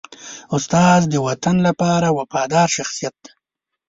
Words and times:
استاد 0.55 1.01
د 1.07 1.13
وطن 1.27 1.55
لپاره 1.67 2.07
وفادار 2.17 2.67
شخصیت 2.77 3.15
دی. 3.23 3.31